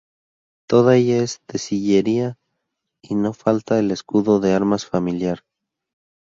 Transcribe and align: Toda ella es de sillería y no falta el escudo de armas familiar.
Toda 0.67 0.95
ella 0.95 1.17
es 1.21 1.41
de 1.47 1.59
sillería 1.59 2.39
y 3.03 3.13
no 3.13 3.33
falta 3.33 3.77
el 3.77 3.91
escudo 3.91 4.39
de 4.39 4.51
armas 4.55 4.83
familiar. 4.87 5.43